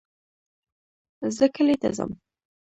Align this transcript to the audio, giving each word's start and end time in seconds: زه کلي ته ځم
زه 1.35 1.45
کلي 1.55 1.75
ته 1.81 1.89
ځم 1.97 2.11